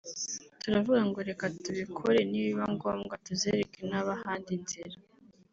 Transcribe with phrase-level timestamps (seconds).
[0.61, 4.97] turavuga ngo reka tubikore nibiba ngombwa tuzereke n’abahandi inzira